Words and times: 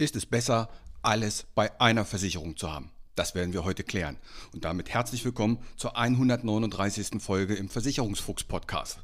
Ist 0.00 0.14
es 0.14 0.26
besser, 0.26 0.68
alles 1.02 1.44
bei 1.56 1.80
einer 1.80 2.04
Versicherung 2.04 2.56
zu 2.56 2.72
haben? 2.72 2.92
Das 3.16 3.34
werden 3.34 3.52
wir 3.52 3.64
heute 3.64 3.82
klären. 3.82 4.16
Und 4.52 4.64
damit 4.64 4.90
herzlich 4.90 5.24
willkommen 5.24 5.58
zur 5.76 5.96
139. 5.96 7.20
Folge 7.20 7.56
im 7.56 7.68
Versicherungsfuchs-Podcast. 7.68 9.00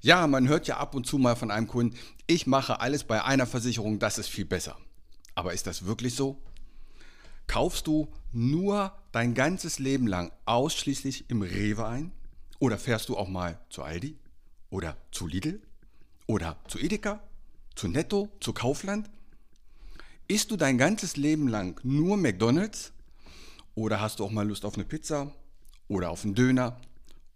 Ja, 0.00 0.26
man 0.26 0.48
hört 0.48 0.66
ja 0.66 0.78
ab 0.78 0.94
und 0.94 1.06
zu 1.06 1.18
mal 1.18 1.36
von 1.36 1.50
einem 1.50 1.66
Kunden, 1.66 1.98
ich 2.26 2.46
mache 2.46 2.80
alles 2.80 3.04
bei 3.04 3.22
einer 3.22 3.44
Versicherung, 3.44 3.98
das 3.98 4.16
ist 4.16 4.28
viel 4.28 4.46
besser. 4.46 4.78
Aber 5.34 5.52
ist 5.52 5.66
das 5.66 5.84
wirklich 5.84 6.14
so? 6.14 6.40
Kaufst 7.46 7.86
du 7.86 8.08
nur 8.32 8.94
dein 9.12 9.34
ganzes 9.34 9.78
Leben 9.78 10.06
lang 10.06 10.32
ausschließlich 10.46 11.28
im 11.28 11.42
Rewe 11.42 11.86
ein? 11.86 12.10
Oder 12.58 12.78
fährst 12.78 13.10
du 13.10 13.18
auch 13.18 13.28
mal 13.28 13.60
zu 13.68 13.82
Aldi? 13.82 14.16
Oder 14.70 14.96
zu 15.10 15.26
Lidl? 15.26 15.60
Oder 16.26 16.56
zu 16.68 16.78
Edeka? 16.78 17.22
Zu 17.74 17.88
Netto? 17.88 18.30
Zu 18.40 18.54
Kaufland? 18.54 19.10
Isst 20.32 20.50
du 20.50 20.56
dein 20.56 20.78
ganzes 20.78 21.18
Leben 21.18 21.46
lang 21.46 21.78
nur 21.82 22.16
McDonald's? 22.16 22.94
Oder 23.74 24.00
hast 24.00 24.18
du 24.18 24.24
auch 24.24 24.30
mal 24.30 24.48
Lust 24.48 24.64
auf 24.64 24.76
eine 24.76 24.86
Pizza? 24.86 25.30
Oder 25.88 26.08
auf 26.08 26.24
einen 26.24 26.34
Döner? 26.34 26.80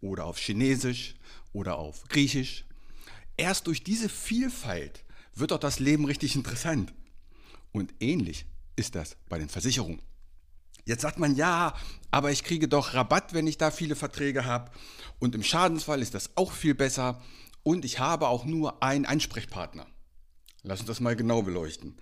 Oder 0.01 0.25
auf 0.25 0.39
Chinesisch? 0.39 1.15
Oder 1.53 1.77
auf 1.77 2.05
Griechisch? 2.09 2.65
Erst 3.37 3.67
durch 3.67 3.85
diese 3.85 4.09
Vielfalt 4.09 5.05
wird 5.35 5.51
doch 5.51 5.59
das 5.59 5.79
Leben 5.79 6.07
richtig 6.07 6.37
interessant. 6.37 6.95
Und 7.71 7.93
ähnlich 8.01 8.47
ist 8.77 8.95
das 8.95 9.19
bei 9.29 9.39
den 9.39 9.51
Versicherungen. 9.51 10.01
Jetzt 10.87 11.03
sagt 11.03 11.19
man, 11.19 11.37
ja, 11.37 11.75
aber 12.11 12.31
ich 12.31 12.45
kriege 12.45 12.67
doch 12.67 12.95
Rabatt, 12.95 13.35
wenn 13.35 13.47
ich 13.47 13.59
da 13.59 13.71
viele 13.71 13.95
Verträge 13.95 14.47
habe. 14.47 14.71
Und 15.19 15.35
im 15.35 15.43
Schadensfall 15.43 16.01
ist 16.01 16.15
das 16.15 16.31
auch 16.35 16.51
viel 16.51 16.75
besser. 16.75 17.23
Und 17.63 17.85
ich 17.85 17.99
habe 17.99 18.29
auch 18.29 18.47
nur 18.47 18.83
einen 18.83 19.05
Ansprechpartner. 19.05 19.87
Lass 20.63 20.81
uns 20.81 20.89
das 20.89 21.01
mal 21.01 21.15
genau 21.15 21.43
beleuchten. 21.43 21.99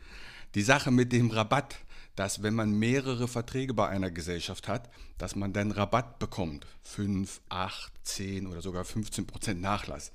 Die 0.54 0.62
Sache 0.62 0.92
mit 0.92 1.12
dem 1.12 1.30
Rabatt, 1.30 1.74
dass 2.14 2.44
wenn 2.44 2.54
man 2.54 2.70
mehrere 2.70 3.26
Verträge 3.26 3.74
bei 3.74 3.88
einer 3.88 4.12
Gesellschaft 4.12 4.68
hat, 4.68 4.88
dass 5.18 5.34
man 5.34 5.52
dann 5.52 5.72
Rabatt 5.72 6.20
bekommt. 6.20 6.64
5, 6.82 7.40
8, 7.48 7.92
10 8.04 8.46
oder 8.46 8.62
sogar 8.62 8.84
15 8.84 9.26
Prozent 9.26 9.60
Nachlass. 9.60 10.12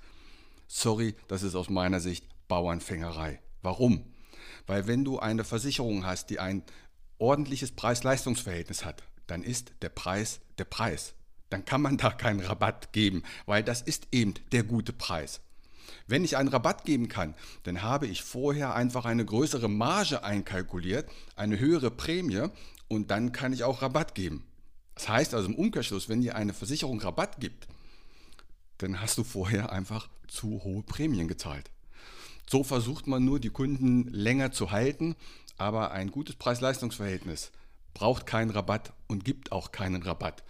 Sorry, 0.67 1.15
das 1.27 1.43
ist 1.43 1.55
aus 1.55 1.69
meiner 1.69 1.99
Sicht 1.99 2.25
Bauernfängerei. 2.47 3.41
Warum? 3.63 4.05
Weil 4.65 4.87
wenn 4.87 5.03
du 5.03 5.19
eine 5.19 5.43
Versicherung 5.43 6.05
hast, 6.05 6.29
die 6.29 6.39
ein 6.39 6.63
ordentliches 7.17 7.71
Preis-Leistungs-Verhältnis 7.73 8.85
hat, 8.85 9.03
dann 9.27 9.43
ist 9.43 9.73
der 9.81 9.89
Preis 9.89 10.39
der 10.57 10.63
Preis. 10.63 11.15
Dann 11.49 11.65
kann 11.65 11.81
man 11.81 11.97
da 11.97 12.11
keinen 12.11 12.39
Rabatt 12.39 12.93
geben, 12.93 13.23
weil 13.45 13.63
das 13.63 13.81
ist 13.81 14.07
eben 14.13 14.35
der 14.53 14.63
gute 14.63 14.93
Preis. 14.93 15.41
Wenn 16.07 16.23
ich 16.23 16.37
einen 16.37 16.49
Rabatt 16.49 16.85
geben 16.85 17.07
kann, 17.07 17.35
dann 17.63 17.81
habe 17.81 18.07
ich 18.07 18.23
vorher 18.23 18.75
einfach 18.75 19.05
eine 19.05 19.25
größere 19.25 19.67
Marge 19.67 20.23
einkalkuliert, 20.23 21.09
eine 21.35 21.59
höhere 21.59 21.91
Prämie 21.91 22.47
und 22.87 23.11
dann 23.11 23.31
kann 23.31 23.53
ich 23.53 23.63
auch 23.63 23.81
Rabatt 23.81 24.15
geben. 24.15 24.43
Das 24.95 25.07
heißt 25.07 25.33
also 25.33 25.47
im 25.47 25.55
Umkehrschluss, 25.55 26.09
wenn 26.09 26.21
dir 26.21 26.35
eine 26.35 26.53
Versicherung 26.53 26.99
Rabatt 26.99 27.39
gibt, 27.39 27.67
dann 28.79 29.01
hast 29.01 29.17
du 29.17 29.23
vorher 29.23 29.71
einfach 29.71 30.09
zu 30.27 30.63
hohe 30.63 30.83
Prämien 30.83 31.27
gezahlt. 31.27 31.69
So 32.49 32.63
versucht 32.63 33.07
man 33.07 33.23
nur, 33.23 33.39
die 33.39 33.49
Kunden 33.49 34.07
länger 34.11 34.51
zu 34.51 34.71
halten, 34.71 35.15
aber 35.57 35.91
ein 35.91 36.11
gutes 36.11 36.35
Preis-Leistungs-Verhältnis 36.35 37.51
braucht 37.93 38.25
keinen 38.25 38.49
Rabatt 38.51 38.93
und 39.07 39.25
gibt 39.25 39.51
auch 39.51 39.71
keinen 39.71 40.01
Rabatt. 40.01 40.43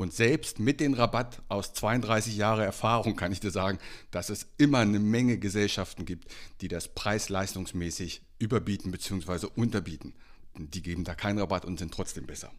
Und 0.00 0.14
selbst 0.14 0.58
mit 0.58 0.80
dem 0.80 0.94
Rabatt 0.94 1.42
aus 1.50 1.74
32 1.74 2.34
Jahren 2.34 2.62
Erfahrung 2.62 3.16
kann 3.16 3.32
ich 3.32 3.40
dir 3.40 3.50
sagen, 3.50 3.78
dass 4.10 4.30
es 4.30 4.46
immer 4.56 4.78
eine 4.78 4.98
Menge 4.98 5.36
Gesellschaften 5.36 6.06
gibt, 6.06 6.24
die 6.62 6.68
das 6.68 6.88
preis-leistungsmäßig 6.88 8.22
überbieten 8.38 8.92
bzw. 8.92 9.48
unterbieten. 9.56 10.14
Die 10.56 10.80
geben 10.80 11.04
da 11.04 11.14
keinen 11.14 11.38
Rabatt 11.38 11.66
und 11.66 11.78
sind 11.78 11.92
trotzdem 11.92 12.24
besser. 12.24 12.50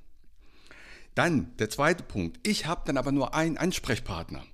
Dann 1.15 1.57
der 1.57 1.71
zweite 1.71 2.03
Punkt. 2.03 2.39
Ich 2.47 2.67
habe 2.67 2.83
dann 2.85 2.97
aber 2.97 3.11
nur 3.11 3.33
einen 3.33 3.57
Ansprechpartner. 3.57 4.45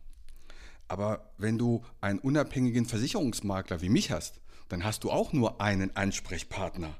Aber 0.87 1.33
wenn 1.37 1.57
du 1.57 1.83
einen 1.99 2.19
unabhängigen 2.19 2.85
Versicherungsmakler 2.85 3.81
wie 3.81 3.89
mich 3.89 4.11
hast, 4.11 4.39
dann 4.69 4.85
hast 4.85 5.03
du 5.03 5.11
auch 5.11 5.33
nur 5.33 5.59
einen 5.59 5.93
Ansprechpartner. 5.97 6.95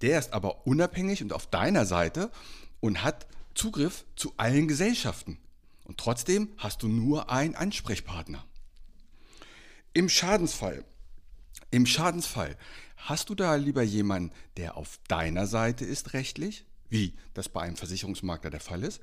Der 0.00 0.18
ist 0.18 0.32
aber 0.32 0.66
unabhängig 0.66 1.22
und 1.22 1.32
auf 1.32 1.46
deiner 1.46 1.86
Seite 1.86 2.32
und 2.80 3.04
hat 3.04 3.28
Zugriff 3.54 4.04
zu 4.16 4.34
allen 4.36 4.68
Gesellschaften. 4.68 5.38
Und 5.84 5.98
trotzdem 5.98 6.48
hast 6.56 6.82
du 6.82 6.88
nur 6.88 7.30
einen 7.30 7.54
Ansprechpartner. 7.54 8.44
Im 9.94 10.08
Schadensfall, 10.08 10.84
im 11.70 11.86
Schadensfall, 11.86 12.56
hast 12.96 13.28
du 13.28 13.34
da 13.34 13.56
lieber 13.56 13.82
jemanden, 13.82 14.32
der 14.56 14.76
auf 14.76 14.98
deiner 15.08 15.46
Seite 15.46 15.84
ist 15.84 16.12
rechtlich, 16.14 16.64
wie 16.88 17.14
das 17.34 17.48
bei 17.48 17.62
einem 17.62 17.76
Versicherungsmakler 17.76 18.50
der 18.50 18.60
Fall 18.60 18.84
ist? 18.84 19.00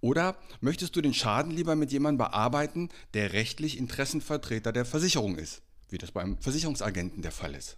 Oder 0.00 0.36
möchtest 0.60 0.96
du 0.96 1.00
den 1.00 1.14
Schaden 1.14 1.52
lieber 1.52 1.76
mit 1.76 1.92
jemandem 1.92 2.18
bearbeiten, 2.18 2.88
der 3.14 3.32
rechtlich 3.32 3.78
Interessenvertreter 3.78 4.72
der 4.72 4.84
Versicherung 4.84 5.36
ist, 5.36 5.62
wie 5.88 5.98
das 5.98 6.12
beim 6.12 6.38
Versicherungsagenten 6.38 7.22
der 7.22 7.32
Fall 7.32 7.54
ist? 7.54 7.76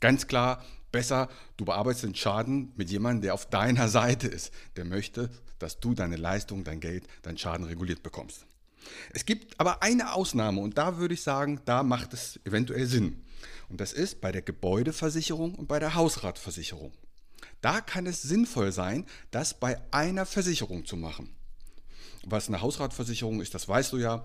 Ganz 0.00 0.26
klar, 0.26 0.64
besser, 0.92 1.28
du 1.56 1.64
bearbeitest 1.64 2.04
den 2.04 2.14
Schaden 2.14 2.72
mit 2.76 2.90
jemandem, 2.90 3.22
der 3.22 3.34
auf 3.34 3.48
deiner 3.48 3.88
Seite 3.88 4.28
ist, 4.28 4.52
der 4.76 4.84
möchte, 4.84 5.30
dass 5.58 5.80
du 5.80 5.94
deine 5.94 6.16
Leistung, 6.16 6.64
dein 6.64 6.80
Geld, 6.80 7.06
deinen 7.22 7.38
Schaden 7.38 7.66
reguliert 7.66 8.02
bekommst. 8.02 8.46
Es 9.12 9.26
gibt 9.26 9.58
aber 9.60 9.82
eine 9.82 10.14
Ausnahme 10.14 10.60
und 10.60 10.78
da 10.78 10.96
würde 10.98 11.14
ich 11.14 11.22
sagen, 11.22 11.60
da 11.64 11.82
macht 11.82 12.12
es 12.12 12.40
eventuell 12.44 12.86
Sinn. 12.86 13.22
Und 13.68 13.80
das 13.80 13.92
ist 13.92 14.20
bei 14.20 14.32
der 14.32 14.42
Gebäudeversicherung 14.42 15.54
und 15.54 15.68
bei 15.68 15.78
der 15.78 15.94
Hausratversicherung. 15.94 16.92
Da 17.60 17.80
kann 17.80 18.06
es 18.06 18.22
sinnvoll 18.22 18.72
sein, 18.72 19.06
das 19.30 19.58
bei 19.58 19.80
einer 19.90 20.26
Versicherung 20.26 20.86
zu 20.86 20.96
machen. 20.96 21.34
Was 22.24 22.48
eine 22.48 22.60
Hausratversicherung 22.60 23.40
ist, 23.40 23.54
das 23.54 23.68
weißt 23.68 23.92
du 23.92 23.98
ja. 23.98 24.24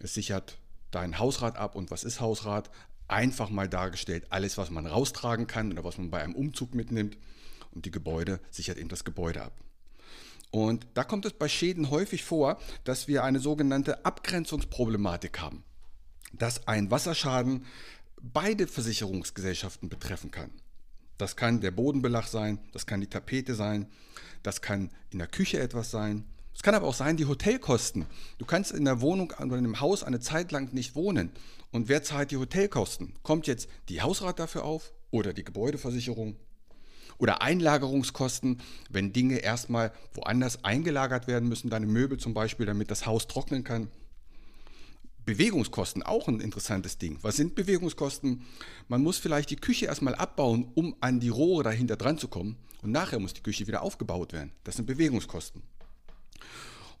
Es 0.00 0.14
sichert 0.14 0.58
dein 0.90 1.18
Hausrat 1.18 1.56
ab 1.56 1.76
und 1.76 1.90
was 1.90 2.04
ist 2.04 2.20
Hausrat? 2.20 2.70
Einfach 3.14 3.48
mal 3.48 3.68
dargestellt, 3.68 4.26
alles, 4.30 4.58
was 4.58 4.70
man 4.70 4.86
raustragen 4.86 5.46
kann 5.46 5.72
oder 5.72 5.84
was 5.84 5.98
man 5.98 6.10
bei 6.10 6.22
einem 6.22 6.34
Umzug 6.34 6.74
mitnimmt. 6.74 7.16
Und 7.70 7.86
die 7.86 7.90
Gebäude 7.90 8.40
sichert 8.50 8.76
eben 8.76 8.88
das 8.88 9.04
Gebäude 9.04 9.42
ab. 9.42 9.52
Und 10.50 10.86
da 10.94 11.02
kommt 11.02 11.24
es 11.24 11.32
bei 11.32 11.48
Schäden 11.48 11.90
häufig 11.90 12.24
vor, 12.24 12.58
dass 12.84 13.08
wir 13.08 13.24
eine 13.24 13.40
sogenannte 13.40 14.04
Abgrenzungsproblematik 14.04 15.40
haben. 15.40 15.64
Dass 16.32 16.68
ein 16.68 16.90
Wasserschaden 16.90 17.64
beide 18.20 18.66
Versicherungsgesellschaften 18.66 19.88
betreffen 19.88 20.30
kann. 20.30 20.50
Das 21.18 21.36
kann 21.36 21.60
der 21.60 21.70
Bodenbelag 21.70 22.26
sein, 22.26 22.58
das 22.72 22.86
kann 22.86 23.00
die 23.00 23.06
Tapete 23.06 23.54
sein, 23.54 23.86
das 24.42 24.60
kann 24.60 24.90
in 25.10 25.18
der 25.18 25.28
Küche 25.28 25.60
etwas 25.60 25.90
sein. 25.90 26.24
Es 26.54 26.62
kann 26.62 26.74
aber 26.74 26.86
auch 26.86 26.94
sein, 26.94 27.16
die 27.16 27.26
Hotelkosten. 27.26 28.06
Du 28.38 28.44
kannst 28.44 28.72
in 28.72 28.84
der 28.84 29.00
Wohnung 29.00 29.32
oder 29.32 29.44
in 29.44 29.64
einem 29.64 29.80
Haus 29.80 30.02
eine 30.02 30.20
Zeit 30.20 30.52
lang 30.52 30.72
nicht 30.72 30.94
wohnen 30.94 31.32
und 31.74 31.88
wer 31.88 32.04
zahlt 32.04 32.30
die 32.30 32.36
Hotelkosten? 32.36 33.14
Kommt 33.24 33.48
jetzt 33.48 33.68
die 33.88 34.00
Hausrat 34.00 34.38
dafür 34.38 34.64
auf 34.64 34.92
oder 35.10 35.32
die 35.32 35.42
Gebäudeversicherung? 35.42 36.36
Oder 37.18 37.42
Einlagerungskosten, 37.42 38.60
wenn 38.90 39.12
Dinge 39.12 39.38
erstmal 39.38 39.92
woanders 40.14 40.62
eingelagert 40.64 41.26
werden 41.26 41.48
müssen, 41.48 41.70
deine 41.70 41.86
Möbel 41.86 42.18
zum 42.18 42.32
Beispiel, 42.32 42.66
damit 42.66 42.92
das 42.92 43.06
Haus 43.06 43.26
trocknen 43.26 43.64
kann. 43.64 43.88
Bewegungskosten, 45.24 46.02
auch 46.02 46.28
ein 46.28 46.40
interessantes 46.40 46.98
Ding. 46.98 47.18
Was 47.22 47.36
sind 47.36 47.56
Bewegungskosten? 47.56 48.42
Man 48.86 49.02
muss 49.02 49.18
vielleicht 49.18 49.50
die 49.50 49.56
Küche 49.56 49.86
erstmal 49.86 50.14
abbauen, 50.14 50.70
um 50.74 50.94
an 51.00 51.18
die 51.18 51.28
Rohre 51.28 51.64
dahinter 51.64 51.96
dran 51.96 52.18
zu 52.18 52.28
kommen. 52.28 52.56
Und 52.82 52.92
nachher 52.92 53.18
muss 53.18 53.32
die 53.32 53.42
Küche 53.42 53.66
wieder 53.66 53.82
aufgebaut 53.82 54.32
werden. 54.32 54.52
Das 54.62 54.76
sind 54.76 54.86
Bewegungskosten. 54.86 55.62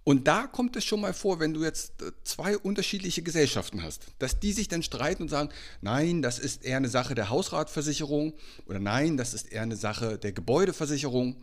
Und 0.04 0.28
da 0.28 0.46
kommt 0.46 0.76
es 0.76 0.84
schon 0.84 1.00
mal 1.00 1.14
vor, 1.14 1.40
wenn 1.40 1.54
du 1.54 1.64
jetzt 1.64 2.02
äh, 2.02 2.12
zwei 2.24 2.58
unterschiedliche 2.58 3.22
Gesellschaften 3.22 3.82
hast, 3.82 4.06
dass 4.18 4.38
die 4.38 4.52
sich 4.52 4.68
dann 4.68 4.82
streiten 4.82 5.22
und 5.22 5.28
sagen, 5.30 5.48
nein, 5.80 6.20
das 6.20 6.38
ist 6.38 6.62
eher 6.62 6.76
eine 6.76 6.90
Sache 6.90 7.14
der 7.14 7.30
Hausratversicherung 7.30 8.34
oder 8.66 8.78
nein, 8.78 9.16
das 9.16 9.32
ist 9.32 9.50
eher 9.50 9.62
eine 9.62 9.76
Sache 9.76 10.18
der 10.18 10.32
Gebäudeversicherung. 10.32 11.36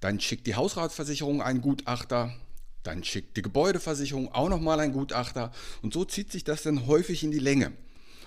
Dann 0.00 0.20
schickt 0.20 0.46
die 0.46 0.54
Hausratversicherung 0.54 1.42
einen 1.42 1.60
Gutachter, 1.60 2.32
dann 2.82 3.04
schickt 3.04 3.36
die 3.36 3.42
Gebäudeversicherung 3.42 4.32
auch 4.32 4.48
nochmal 4.48 4.80
einen 4.80 4.94
Gutachter 4.94 5.52
und 5.82 5.92
so 5.92 6.06
zieht 6.06 6.32
sich 6.32 6.44
das 6.44 6.62
dann 6.62 6.86
häufig 6.86 7.22
in 7.22 7.30
die 7.30 7.38
Länge. 7.38 7.72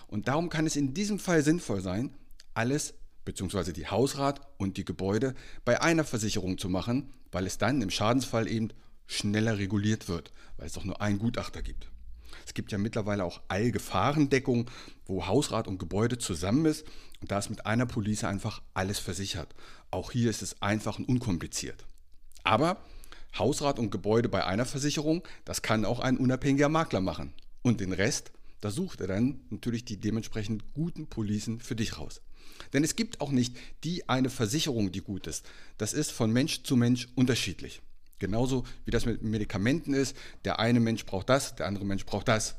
Und 0.07 0.27
darum 0.27 0.49
kann 0.49 0.67
es 0.67 0.75
in 0.75 0.93
diesem 0.93 1.17
Fall 1.17 1.41
sinnvoll 1.41 1.81
sein, 1.81 2.13
alles 2.53 2.93
bzw. 3.25 3.71
die 3.71 3.87
Hausrat 3.87 4.41
und 4.57 4.77
die 4.77 4.85
Gebäude 4.85 5.33
bei 5.65 5.81
einer 5.81 6.03
Versicherung 6.03 6.59
zu 6.59 6.69
machen, 6.69 7.11
weil 7.31 7.47
es 7.47 7.57
dann 7.57 7.81
im 7.81 7.89
Schadensfall 7.89 8.47
eben 8.47 8.69
schneller 9.11 9.57
reguliert 9.57 10.07
wird, 10.07 10.31
weil 10.57 10.67
es 10.67 10.73
doch 10.73 10.83
nur 10.83 11.01
einen 11.01 11.19
Gutachter 11.19 11.61
gibt. 11.61 11.87
Es 12.45 12.53
gibt 12.53 12.71
ja 12.71 12.77
mittlerweile 12.77 13.23
auch 13.23 13.41
Allgefahrendeckung, 13.49 14.69
wo 15.05 15.27
Hausrat 15.27 15.67
und 15.67 15.77
Gebäude 15.77 16.17
zusammen 16.17 16.65
ist 16.65 16.85
und 17.19 17.31
da 17.31 17.39
ist 17.39 17.49
mit 17.49 17.65
einer 17.65 17.85
Police 17.85 18.23
einfach 18.23 18.61
alles 18.73 18.99
versichert. 18.99 19.53
Auch 19.91 20.11
hier 20.11 20.29
ist 20.29 20.41
es 20.41 20.61
einfach 20.61 20.97
und 20.97 21.07
unkompliziert. 21.07 21.85
Aber 22.43 22.83
Hausrat 23.37 23.79
und 23.79 23.91
Gebäude 23.91 24.29
bei 24.29 24.45
einer 24.45 24.65
Versicherung, 24.65 25.23
das 25.45 25.61
kann 25.61 25.85
auch 25.85 25.99
ein 25.99 26.17
unabhängiger 26.17 26.69
Makler 26.69 27.01
machen. 27.01 27.33
Und 27.61 27.79
den 27.79 27.93
Rest, 27.93 28.31
da 28.59 28.71
sucht 28.71 29.01
er 29.01 29.07
dann 29.07 29.41
natürlich 29.49 29.85
die 29.85 29.97
dementsprechend 29.97 30.73
guten 30.73 31.07
Policen 31.07 31.59
für 31.59 31.75
dich 31.75 31.97
raus. 31.97 32.21
Denn 32.73 32.83
es 32.83 32.95
gibt 32.95 33.21
auch 33.21 33.31
nicht 33.31 33.57
die 33.83 34.09
eine 34.09 34.29
Versicherung, 34.29 34.91
die 34.91 35.01
gut 35.01 35.27
ist. 35.27 35.45
Das 35.77 35.93
ist 35.93 36.11
von 36.11 36.31
Mensch 36.31 36.63
zu 36.63 36.75
Mensch 36.75 37.07
unterschiedlich. 37.15 37.81
Genauso 38.21 38.65
wie 38.85 38.91
das 38.91 39.07
mit 39.07 39.23
Medikamenten 39.23 39.95
ist. 39.95 40.15
Der 40.45 40.59
eine 40.59 40.79
Mensch 40.79 41.07
braucht 41.07 41.27
das, 41.27 41.55
der 41.55 41.65
andere 41.65 41.85
Mensch 41.85 42.05
braucht 42.05 42.27
das. 42.27 42.55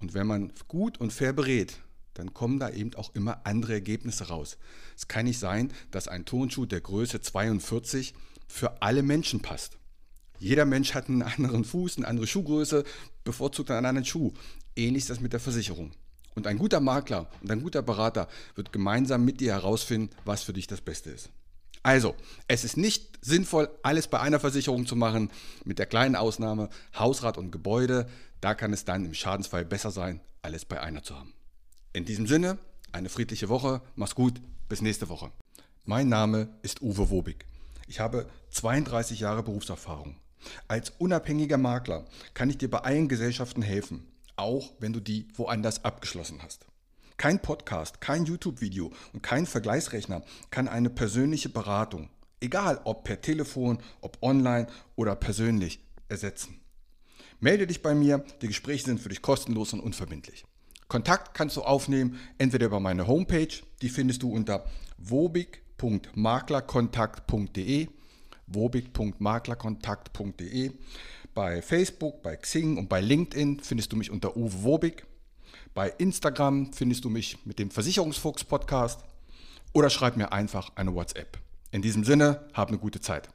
Und 0.00 0.14
wenn 0.14 0.26
man 0.26 0.54
gut 0.68 0.98
und 0.98 1.12
fair 1.12 1.34
berät, 1.34 1.76
dann 2.14 2.32
kommen 2.32 2.58
da 2.58 2.70
eben 2.70 2.94
auch 2.94 3.14
immer 3.14 3.42
andere 3.44 3.74
Ergebnisse 3.74 4.28
raus. 4.28 4.56
Es 4.96 5.08
kann 5.08 5.26
nicht 5.26 5.38
sein, 5.38 5.70
dass 5.90 6.08
ein 6.08 6.24
Turnschuh 6.24 6.64
der 6.64 6.80
Größe 6.80 7.20
42 7.20 8.14
für 8.48 8.80
alle 8.80 9.02
Menschen 9.02 9.42
passt. 9.42 9.76
Jeder 10.38 10.64
Mensch 10.64 10.94
hat 10.94 11.10
einen 11.10 11.20
anderen 11.20 11.66
Fuß, 11.66 11.98
eine 11.98 12.08
andere 12.08 12.26
Schuhgröße, 12.26 12.82
bevorzugt 13.22 13.70
einen 13.70 13.84
anderen 13.84 14.06
Schuh. 14.06 14.32
Ähnlich 14.76 15.02
ist 15.02 15.10
das 15.10 15.20
mit 15.20 15.34
der 15.34 15.40
Versicherung. 15.40 15.92
Und 16.34 16.46
ein 16.46 16.56
guter 16.56 16.80
Makler 16.80 17.28
und 17.42 17.50
ein 17.50 17.62
guter 17.62 17.82
Berater 17.82 18.28
wird 18.54 18.72
gemeinsam 18.72 19.26
mit 19.26 19.40
dir 19.40 19.52
herausfinden, 19.52 20.08
was 20.24 20.42
für 20.42 20.54
dich 20.54 20.66
das 20.66 20.80
Beste 20.80 21.10
ist. 21.10 21.28
Also, 21.82 22.14
es 22.46 22.64
ist 22.64 22.76
nicht 22.76 23.18
sinnvoll, 23.22 23.68
alles 23.82 24.06
bei 24.06 24.20
einer 24.20 24.38
Versicherung 24.38 24.86
zu 24.86 24.94
machen, 24.94 25.30
mit 25.64 25.78
der 25.78 25.86
kleinen 25.86 26.14
Ausnahme 26.16 26.68
Hausrat 26.96 27.38
und 27.38 27.50
Gebäude. 27.50 28.08
Da 28.40 28.54
kann 28.54 28.72
es 28.72 28.84
dann 28.84 29.04
im 29.04 29.14
Schadensfall 29.14 29.64
besser 29.64 29.90
sein, 29.90 30.20
alles 30.42 30.64
bei 30.64 30.80
einer 30.80 31.02
zu 31.02 31.16
haben. 31.18 31.34
In 31.92 32.04
diesem 32.04 32.26
Sinne, 32.26 32.58
eine 32.92 33.08
friedliche 33.08 33.48
Woche, 33.48 33.82
mach's 33.96 34.14
gut, 34.14 34.40
bis 34.68 34.80
nächste 34.80 35.08
Woche. 35.08 35.32
Mein 35.84 36.08
Name 36.08 36.48
ist 36.62 36.82
Uwe 36.82 37.10
Wobig. 37.10 37.44
Ich 37.88 38.00
habe 38.00 38.28
32 38.50 39.20
Jahre 39.20 39.42
Berufserfahrung. 39.42 40.16
Als 40.68 40.90
unabhängiger 40.98 41.58
Makler 41.58 42.04
kann 42.34 42.50
ich 42.50 42.58
dir 42.58 42.70
bei 42.70 42.78
allen 42.78 43.08
Gesellschaften 43.08 43.62
helfen, 43.62 44.06
auch 44.36 44.72
wenn 44.78 44.92
du 44.92 45.00
die 45.00 45.28
woanders 45.34 45.84
abgeschlossen 45.84 46.42
hast. 46.42 46.66
Kein 47.16 47.40
Podcast, 47.40 48.00
kein 48.00 48.24
YouTube-Video 48.24 48.90
und 49.12 49.22
kein 49.22 49.46
Vergleichsrechner 49.46 50.24
kann 50.50 50.66
eine 50.68 50.90
persönliche 50.90 51.48
Beratung, 51.48 52.10
egal 52.40 52.80
ob 52.84 53.04
per 53.04 53.20
Telefon, 53.20 53.78
ob 54.00 54.18
online 54.22 54.66
oder 54.96 55.14
persönlich, 55.16 55.80
ersetzen. 56.08 56.60
Melde 57.40 57.66
dich 57.66 57.82
bei 57.82 57.94
mir, 57.94 58.24
die 58.40 58.48
Gespräche 58.48 58.84
sind 58.84 59.00
für 59.00 59.08
dich 59.08 59.22
kostenlos 59.22 59.72
und 59.72 59.80
unverbindlich. 59.80 60.44
Kontakt 60.86 61.34
kannst 61.34 61.56
du 61.56 61.62
aufnehmen, 61.62 62.20
entweder 62.38 62.66
über 62.66 62.78
meine 62.78 63.06
Homepage, 63.06 63.48
die 63.80 63.88
findest 63.88 64.22
du 64.22 64.30
unter 64.30 64.66
wobig.maklerkontakt.de, 64.98 67.88
wobig.maklerkontakt.de. 68.46 70.72
Bei 71.34 71.62
Facebook, 71.62 72.22
bei 72.22 72.36
Xing 72.36 72.76
und 72.76 72.90
bei 72.90 73.00
LinkedIn 73.00 73.60
findest 73.60 73.90
du 73.92 73.96
mich 73.96 74.10
unter 74.10 74.36
Uwe 74.36 74.64
Wobig. 74.64 75.06
Bei 75.74 75.88
Instagram 75.98 76.72
findest 76.72 77.04
du 77.04 77.10
mich 77.10 77.38
mit 77.44 77.58
dem 77.58 77.70
Versicherungsfuchs 77.70 78.44
Podcast 78.44 79.00
oder 79.72 79.90
schreib 79.90 80.16
mir 80.16 80.32
einfach 80.32 80.72
eine 80.74 80.94
WhatsApp. 80.94 81.38
In 81.70 81.82
diesem 81.82 82.04
Sinne, 82.04 82.44
hab 82.52 82.68
eine 82.68 82.78
gute 82.78 83.00
Zeit. 83.00 83.28